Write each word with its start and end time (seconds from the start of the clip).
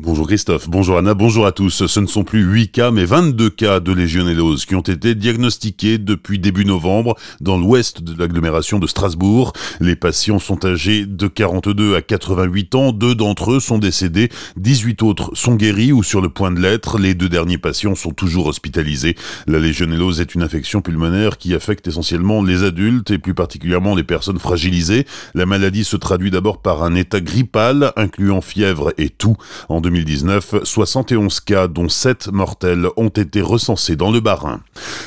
Bonjour 0.00 0.28
Christophe, 0.28 0.70
bonjour 0.70 0.96
Anna, 0.96 1.12
bonjour 1.14 1.44
à 1.44 1.50
tous. 1.50 1.84
Ce 1.88 1.98
ne 1.98 2.06
sont 2.06 2.22
plus 2.22 2.44
8 2.44 2.68
cas 2.68 2.92
mais 2.92 3.04
22 3.04 3.50
cas 3.50 3.80
de 3.80 3.90
légionellose 3.90 4.64
qui 4.64 4.76
ont 4.76 4.80
été 4.80 5.16
diagnostiqués 5.16 5.98
depuis 5.98 6.38
début 6.38 6.64
novembre 6.64 7.16
dans 7.40 7.58
l'ouest 7.58 8.04
de 8.04 8.16
l'agglomération 8.16 8.78
de 8.78 8.86
Strasbourg. 8.86 9.52
Les 9.80 9.96
patients 9.96 10.38
sont 10.38 10.64
âgés 10.64 11.04
de 11.04 11.26
42 11.26 11.96
à 11.96 12.00
88 12.00 12.76
ans, 12.76 12.92
deux 12.92 13.16
d'entre 13.16 13.54
eux 13.54 13.58
sont 13.58 13.78
décédés, 13.78 14.28
18 14.56 15.02
autres 15.02 15.32
sont 15.34 15.56
guéris 15.56 15.90
ou 15.90 16.04
sur 16.04 16.20
le 16.20 16.28
point 16.28 16.52
de 16.52 16.60
l'être. 16.60 17.00
Les 17.00 17.14
deux 17.14 17.28
derniers 17.28 17.58
patients 17.58 17.96
sont 17.96 18.12
toujours 18.12 18.46
hospitalisés. 18.46 19.16
La 19.48 19.58
légionellose 19.58 20.20
est 20.20 20.36
une 20.36 20.44
infection 20.44 20.80
pulmonaire 20.80 21.38
qui 21.38 21.56
affecte 21.56 21.88
essentiellement 21.88 22.40
les 22.40 22.62
adultes 22.62 23.10
et 23.10 23.18
plus 23.18 23.34
particulièrement 23.34 23.96
les 23.96 24.04
personnes 24.04 24.38
fragilisées. 24.38 25.06
La 25.34 25.44
maladie 25.44 25.82
se 25.82 25.96
traduit 25.96 26.30
d'abord 26.30 26.62
par 26.62 26.84
un 26.84 26.94
état 26.94 27.20
grippal 27.20 27.92
incluant 27.96 28.40
fièvre 28.40 28.92
et 28.96 29.08
toux. 29.08 29.36
En 29.68 29.80
2019, 29.88 30.64
71 30.64 31.40
cas, 31.40 31.66
dont 31.66 31.88
7 31.88 32.28
mortels, 32.30 32.88
ont 32.98 33.08
été 33.08 33.40
recensés 33.40 33.96
dans 33.96 34.10
le 34.10 34.20
Bas-Rhin. 34.20 34.60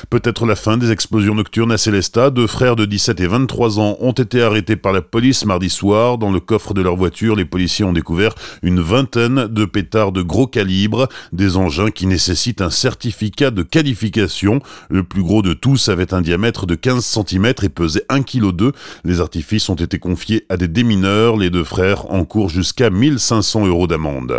Peut-être 0.09 0.47
la 0.47 0.55
fin 0.55 0.77
des 0.77 0.89
explosions 0.91 1.35
nocturnes 1.35 1.71
à 1.71 1.77
Célestat. 1.77 2.31
Deux 2.31 2.47
frères 2.47 2.75
de 2.75 2.85
17 2.85 3.19
et 3.19 3.27
23 3.27 3.79
ans 3.79 3.97
ont 3.99 4.11
été 4.11 4.41
arrêtés 4.41 4.75
par 4.75 4.91
la 4.91 5.03
police 5.03 5.45
mardi 5.45 5.69
soir. 5.69 6.17
Dans 6.17 6.31
le 6.31 6.39
coffre 6.39 6.73
de 6.73 6.81
leur 6.81 6.95
voiture, 6.95 7.35
les 7.35 7.45
policiers 7.45 7.85
ont 7.85 7.93
découvert 7.93 8.33
une 8.63 8.81
vingtaine 8.81 9.45
de 9.45 9.65
pétards 9.65 10.11
de 10.11 10.23
gros 10.23 10.47
calibre, 10.47 11.07
des 11.31 11.57
engins 11.57 11.91
qui 11.91 12.07
nécessitent 12.07 12.61
un 12.61 12.71
certificat 12.71 13.51
de 13.51 13.61
qualification. 13.61 14.61
Le 14.89 15.03
plus 15.03 15.21
gros 15.21 15.43
de 15.43 15.53
tous 15.53 15.89
avait 15.89 16.11
un 16.11 16.21
diamètre 16.21 16.65
de 16.65 16.73
15 16.73 17.05
cm 17.05 17.53
et 17.61 17.69
pesait 17.69 18.05
1,2 18.09 18.23
kg. 18.23 18.75
Les 19.05 19.21
artifices 19.21 19.69
ont 19.69 19.75
été 19.75 19.99
confiés 19.99 20.47
à 20.49 20.57
des 20.57 20.67
démineurs. 20.67 21.37
Les 21.37 21.51
deux 21.51 21.63
frères 21.63 22.11
encourent 22.11 22.49
jusqu'à 22.49 22.89
1500 22.89 23.67
euros 23.67 23.85
d'amende. 23.85 24.33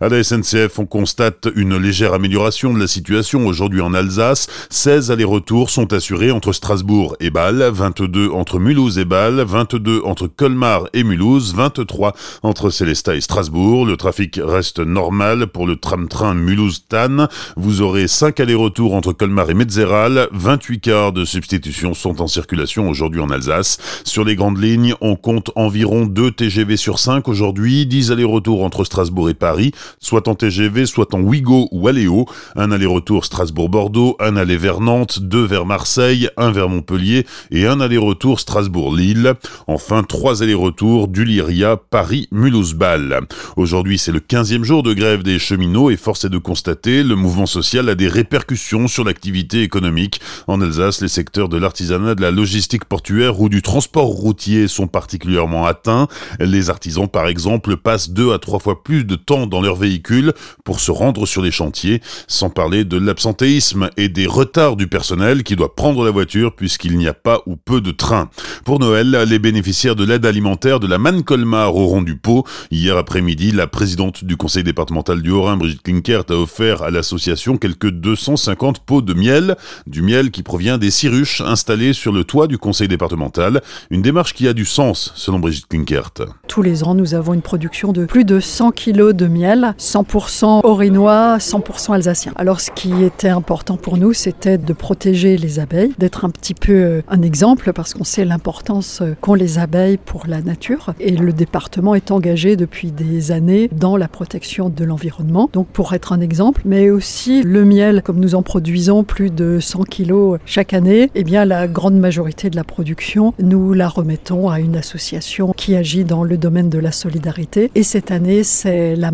À 0.00 0.08
la 0.08 0.22
SNCF, 0.22 0.78
on 0.78 0.86
constate 0.86 1.48
une 1.54 1.76
légère 1.76 2.14
amélioration 2.14 2.72
de 2.72 2.78
la 2.78 2.86
situation 2.86 3.46
aujourd'hui 3.46 3.80
en 3.80 3.94
Alsace. 3.94 4.46
16 4.70 5.10
allers-retours 5.10 5.70
sont 5.70 5.92
assurés 5.92 6.30
entre 6.30 6.52
Strasbourg 6.52 7.16
et 7.20 7.30
Bâle, 7.30 7.62
22 7.72 8.30
entre 8.30 8.58
Mulhouse 8.58 8.98
et 8.98 9.04
Bâle, 9.04 9.40
22 9.40 10.02
entre 10.04 10.26
Colmar 10.26 10.88
et 10.92 11.04
Mulhouse, 11.04 11.54
23 11.54 12.14
entre 12.42 12.70
Célestat 12.70 13.16
et 13.16 13.20
Strasbourg. 13.20 13.86
Le 13.86 13.96
trafic 13.96 14.40
reste 14.42 14.80
normal 14.80 15.46
pour 15.46 15.66
le 15.66 15.76
tram-train 15.76 16.34
Mulhouse-Tannes. 16.34 17.28
Vous 17.56 17.80
aurez 17.80 18.08
5 18.08 18.40
allers-retours 18.40 18.94
entre 18.94 19.12
Colmar 19.12 19.50
et 19.50 19.54
Metzeral. 19.54 20.28
28 20.32 20.80
quarts 20.80 21.12
de 21.12 21.24
substitution 21.24 21.94
sont 21.94 22.20
en 22.20 22.26
circulation 22.26 22.88
aujourd'hui 22.88 23.20
en 23.20 23.30
Alsace. 23.30 23.78
Sur 24.04 24.24
les 24.24 24.36
grandes 24.36 24.62
lignes, 24.62 24.94
on 25.00 25.16
compte 25.16 25.50
environ 25.56 26.06
2 26.06 26.30
TGV 26.30 26.76
sur 26.76 26.98
5 26.98 27.28
aujourd'hui, 27.28 27.86
10 27.86 28.12
allers-retours 28.12 28.64
entre 28.64 28.84
Strasbourg 28.84 29.30
et 29.30 29.34
Paris, 29.34 29.72
soit 30.00 30.28
en 30.28 30.34
TGV, 30.34 30.86
soit 30.86 31.14
en 31.14 31.20
Ouigo 31.20 31.68
ou 31.72 31.88
Aléo, 31.88 32.26
un 32.54 32.70
aller-retour 32.70 33.24
Strasbourg-Bordeaux, 33.24 34.16
un 34.20 34.36
aller 34.36 34.56
vers 34.56 34.80
Nantes, 34.80 35.20
deux 35.20 35.44
vers 35.44 35.66
Marseille, 35.66 36.28
un 36.36 36.50
vers 36.50 36.68
Montpellier 36.68 37.26
et 37.50 37.66
un 37.66 37.80
aller-retour 37.80 38.40
Strasbourg-Lille. 38.40 39.34
Enfin, 39.66 40.02
trois 40.02 40.42
allers-retours 40.42 41.08
du 41.08 41.24
Lyria, 41.24 41.76
Paris, 41.76 42.28
Mulhouse-Bâle. 42.32 43.20
Aujourd'hui, 43.56 43.98
c'est 43.98 44.12
le 44.12 44.20
15e 44.20 44.64
jour 44.64 44.82
de 44.82 44.94
grève 44.94 45.22
des 45.22 45.38
cheminots 45.38 45.90
et 45.90 45.96
force 45.96 46.24
est 46.24 46.30
de 46.30 46.38
constater, 46.38 47.02
le 47.02 47.16
mouvement 47.16 47.46
social 47.46 47.88
a 47.88 47.94
des 47.94 48.08
répercussions 48.08 48.88
sur 48.88 49.04
l'activité 49.04 49.62
économique. 49.62 50.20
En 50.46 50.60
Alsace, 50.60 51.00
les 51.00 51.08
secteurs 51.08 51.48
de 51.48 51.56
l'artisanat, 51.56 52.14
de 52.14 52.22
la 52.22 52.30
logistique 52.30 52.84
portuaire 52.84 53.40
ou 53.40 53.48
du 53.48 53.62
transport 53.62 54.06
routier 54.06 54.68
sont 54.68 54.86
particulièrement 54.86 55.66
atteints. 55.66 56.08
Les 56.40 56.70
artisans, 56.70 57.08
par 57.08 57.28
exemple, 57.28 57.76
passent 57.76 58.10
deux 58.10 58.32
à 58.32 58.38
trois 58.38 58.58
fois 58.58 58.82
plus 58.82 59.04
de 59.04 59.16
temps 59.16 59.46
dans 59.46 59.60
leur 59.66 59.76
véhicule 59.76 60.32
pour 60.64 60.80
se 60.80 60.90
rendre 60.90 61.26
sur 61.26 61.42
les 61.42 61.50
chantiers, 61.50 62.00
sans 62.28 62.50
parler 62.50 62.84
de 62.84 62.96
l'absentéisme 62.96 63.90
et 63.96 64.08
des 64.08 64.26
retards 64.26 64.76
du 64.76 64.86
personnel 64.86 65.42
qui 65.42 65.56
doit 65.56 65.74
prendre 65.74 66.04
la 66.04 66.10
voiture 66.10 66.54
puisqu'il 66.54 66.96
n'y 66.96 67.08
a 67.08 67.14
pas 67.14 67.42
ou 67.46 67.56
peu 67.56 67.80
de 67.80 67.90
trains. 67.90 68.30
Pour 68.64 68.78
Noël, 68.78 69.10
les 69.28 69.38
bénéficiaires 69.38 69.96
de 69.96 70.04
l'aide 70.04 70.24
alimentaire 70.24 70.78
de 70.78 70.86
la 70.86 70.98
Manne-Colmar 70.98 71.74
auront 71.74 72.02
du 72.02 72.16
pot. 72.16 72.44
Hier 72.70 72.96
après-midi, 72.96 73.50
la 73.50 73.66
présidente 73.66 74.24
du 74.24 74.36
conseil 74.36 74.62
départemental 74.62 75.20
du 75.20 75.30
Haut-Rhin, 75.30 75.56
Brigitte 75.56 75.82
Klinkert, 75.82 76.24
a 76.30 76.34
offert 76.34 76.82
à 76.82 76.90
l'association 76.90 77.56
quelques 77.56 77.90
250 77.90 78.80
pots 78.80 79.02
de 79.02 79.14
miel, 79.14 79.56
du 79.86 80.02
miel 80.02 80.30
qui 80.30 80.44
provient 80.44 80.78
des 80.78 80.90
ciruches 80.90 81.40
installées 81.40 81.92
sur 81.92 82.12
le 82.12 82.22
toit 82.22 82.46
du 82.46 82.58
conseil 82.58 82.86
départemental. 82.86 83.62
Une 83.90 84.02
démarche 84.02 84.32
qui 84.32 84.46
a 84.46 84.52
du 84.52 84.64
sens, 84.64 85.12
selon 85.16 85.40
Brigitte 85.40 85.66
Klinkert. 85.66 86.12
Tous 86.46 86.62
les 86.62 86.84
ans, 86.84 86.94
nous 86.94 87.14
avons 87.14 87.34
une 87.34 87.42
production 87.42 87.92
de 87.92 88.04
plus 88.04 88.24
de 88.24 88.38
100 88.38 88.70
kilos 88.70 89.14
de 89.14 89.26
miel, 89.26 89.55
100% 89.78 90.60
orinois, 90.64 91.38
100% 91.38 91.94
alsacien. 91.94 92.32
Alors 92.36 92.60
ce 92.60 92.70
qui 92.70 93.02
était 93.02 93.28
important 93.28 93.76
pour 93.76 93.96
nous, 93.96 94.12
c'était 94.12 94.58
de 94.58 94.72
protéger 94.72 95.36
les 95.36 95.58
abeilles, 95.58 95.92
d'être 95.98 96.24
un 96.24 96.30
petit 96.30 96.54
peu 96.54 96.72
euh, 96.72 97.02
un 97.08 97.22
exemple 97.22 97.72
parce 97.72 97.94
qu'on 97.94 98.04
sait 98.04 98.24
l'importance 98.24 99.00
euh, 99.02 99.14
qu'ont 99.20 99.34
les 99.34 99.58
abeilles 99.58 99.96
pour 99.96 100.26
la 100.26 100.42
nature. 100.42 100.94
Et 101.00 101.16
le 101.16 101.32
département 101.32 101.94
est 101.94 102.10
engagé 102.10 102.56
depuis 102.56 102.92
des 102.92 103.32
années 103.32 103.68
dans 103.72 103.96
la 103.96 104.08
protection 104.08 104.68
de 104.68 104.84
l'environnement. 104.84 105.50
Donc 105.52 105.68
pour 105.68 105.92
être 105.92 106.12
un 106.12 106.20
exemple, 106.20 106.62
mais 106.64 106.90
aussi 106.90 107.42
le 107.42 107.64
miel, 107.64 108.02
comme 108.02 108.20
nous 108.20 108.34
en 108.34 108.42
produisons 108.42 109.04
plus 109.04 109.30
de 109.30 109.58
100 109.60 109.84
kilos 109.84 110.38
chaque 110.44 110.74
année, 110.74 111.10
eh 111.14 111.24
bien 111.24 111.44
la 111.44 111.68
grande 111.68 111.98
majorité 111.98 112.50
de 112.50 112.56
la 112.56 112.64
production, 112.64 113.34
nous 113.40 113.72
la 113.72 113.88
remettons 113.88 114.48
à 114.48 114.60
une 114.60 114.76
association 114.76 115.52
qui 115.56 115.74
agit 115.74 116.04
dans 116.04 116.24
le 116.24 116.36
domaine 116.36 116.68
de 116.68 116.78
la 116.78 116.92
solidarité. 116.92 117.70
Et 117.74 117.82
cette 117.82 118.10
année, 118.10 118.42
c'est 118.42 118.96
la 118.96 119.10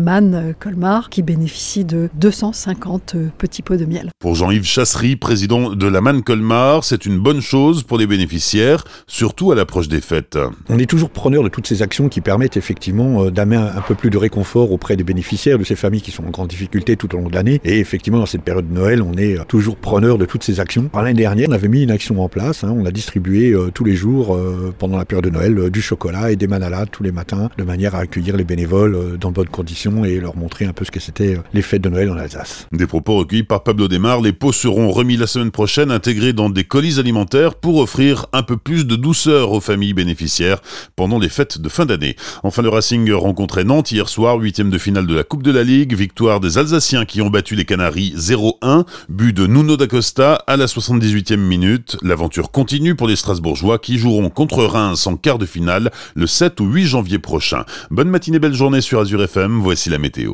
Colmar 0.59 1.09
qui 1.09 1.21
bénéficie 1.21 1.85
de 1.85 2.09
250 2.15 3.15
petits 3.37 3.61
pots 3.61 3.75
de 3.75 3.85
miel. 3.85 4.09
Pour 4.19 4.35
Jean-Yves 4.35 4.65
Chassery, 4.65 5.15
président 5.15 5.75
de 5.75 5.87
la 5.87 6.01
manne 6.01 6.23
Colmar, 6.23 6.83
c'est 6.83 7.05
une 7.05 7.19
bonne 7.19 7.41
chose 7.41 7.83
pour 7.83 7.97
les 7.97 8.07
bénéficiaires, 8.07 8.83
surtout 9.07 9.51
à 9.51 9.55
l'approche 9.55 9.87
des 9.87 10.01
fêtes. 10.01 10.37
On 10.69 10.79
est 10.79 10.89
toujours 10.89 11.09
preneur 11.09 11.43
de 11.43 11.49
toutes 11.49 11.67
ces 11.67 11.81
actions 11.81 12.09
qui 12.09 12.21
permettent 12.21 12.57
effectivement 12.57 13.25
euh, 13.25 13.31
d'amener 13.31 13.57
un 13.57 13.81
peu 13.81 13.95
plus 13.95 14.09
de 14.09 14.17
réconfort 14.17 14.71
auprès 14.71 14.95
des 14.95 15.03
bénéficiaires, 15.03 15.59
de 15.59 15.63
ces 15.63 15.75
familles 15.75 16.01
qui 16.01 16.11
sont 16.11 16.25
en 16.25 16.29
grande 16.29 16.47
difficulté 16.47 16.95
tout 16.95 17.13
au 17.15 17.17
long 17.17 17.29
de 17.29 17.35
l'année. 17.35 17.59
Et 17.63 17.79
effectivement, 17.79 18.19
dans 18.19 18.25
cette 18.25 18.43
période 18.43 18.69
de 18.69 18.73
Noël, 18.73 19.01
on 19.01 19.13
est 19.13 19.37
toujours 19.47 19.75
preneur 19.75 20.17
de 20.17 20.25
toutes 20.25 20.43
ces 20.43 20.59
actions. 20.59 20.89
L'année 20.93 21.13
dernière, 21.13 21.49
on 21.49 21.53
avait 21.53 21.67
mis 21.67 21.83
une 21.83 21.91
action 21.91 22.23
en 22.23 22.29
place. 22.29 22.63
Hein. 22.63 22.73
on 22.77 22.85
a 22.85 22.91
distribué 22.91 23.51
euh, 23.51 23.71
tous 23.73 23.83
les 23.83 23.95
jours, 23.95 24.35
euh, 24.35 24.73
pendant 24.77 24.97
la 24.97 25.05
période 25.05 25.25
de 25.25 25.29
Noël, 25.29 25.69
du 25.69 25.81
chocolat 25.81 26.31
et 26.31 26.35
des 26.35 26.47
manalades 26.47 26.89
tous 26.91 27.03
les 27.03 27.11
matins, 27.11 27.49
de 27.57 27.63
manière 27.63 27.95
à 27.95 27.99
accueillir 27.99 28.37
les 28.37 28.43
bénévoles 28.43 29.17
dans 29.17 29.29
de 29.29 29.35
bonnes 29.35 29.49
conditions 29.49 30.05
et 30.13 30.19
leur 30.19 30.35
montrer 30.35 30.65
un 30.65 30.73
peu 30.73 30.85
ce 30.85 30.91
que 30.91 30.99
c'était 30.99 31.37
les 31.53 31.61
fêtes 31.61 31.81
de 31.81 31.89
Noël 31.89 32.09
en 32.09 32.17
Alsace. 32.17 32.67
Des 32.71 32.87
propos 32.87 33.17
recueillis 33.17 33.43
par 33.43 33.63
Pablo 33.63 33.87
Desmar, 33.87 34.21
les 34.21 34.33
pots 34.33 34.51
seront 34.51 34.91
remis 34.91 35.17
la 35.17 35.27
semaine 35.27 35.51
prochaine, 35.51 35.91
intégrés 35.91 36.33
dans 36.33 36.49
des 36.49 36.63
colis 36.63 36.99
alimentaires 36.99 37.55
pour 37.55 37.77
offrir 37.77 38.25
un 38.33 38.43
peu 38.43 38.57
plus 38.57 38.85
de 38.85 38.95
douceur 38.95 39.51
aux 39.51 39.61
familles 39.61 39.93
bénéficiaires 39.93 40.59
pendant 40.95 41.19
les 41.19 41.29
fêtes 41.29 41.59
de 41.59 41.69
fin 41.69 41.85
d'année. 41.85 42.15
Enfin, 42.43 42.61
le 42.61 42.69
Racing 42.69 43.11
rencontrait 43.11 43.63
Nantes 43.63 43.91
hier 43.91 44.09
soir, 44.09 44.37
huitième 44.37 44.69
de 44.69 44.77
finale 44.77 45.07
de 45.07 45.15
la 45.15 45.23
Coupe 45.23 45.43
de 45.43 45.51
la 45.51 45.63
Ligue, 45.63 45.95
victoire 45.95 46.39
des 46.39 46.57
Alsaciens 46.57 47.05
qui 47.05 47.21
ont 47.21 47.29
battu 47.29 47.55
les 47.55 47.65
Canaries 47.65 48.13
0-1, 48.17 48.85
but 49.09 49.33
de 49.35 49.47
Nuno 49.47 49.77
d'Acosta 49.77 50.43
à 50.47 50.57
la 50.57 50.65
78e 50.65 51.37
minute. 51.37 51.97
L'aventure 52.01 52.51
continue 52.51 52.95
pour 52.95 53.07
les 53.07 53.15
Strasbourgeois 53.15 53.79
qui 53.79 53.97
joueront 53.97 54.29
contre 54.29 54.63
Reims 54.63 55.07
en 55.07 55.15
quart 55.15 55.37
de 55.37 55.45
finale 55.45 55.91
le 56.15 56.27
7 56.27 56.59
ou 56.59 56.65
8 56.65 56.85
janvier 56.85 57.19
prochain. 57.19 57.65
Bonne 57.91 58.09
matinée, 58.09 58.39
belle 58.39 58.53
journée 58.53 58.81
sur 58.81 58.99
Azure 58.99 59.23
FM, 59.23 59.59
voici 59.59 59.89
la 59.89 59.97
météo. 60.03 60.33